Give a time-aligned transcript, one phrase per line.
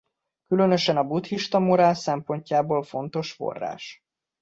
[0.47, 4.01] Különösen a buddhista morál szempontjából fontos forrás.